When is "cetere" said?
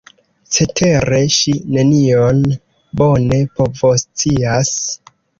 0.55-1.17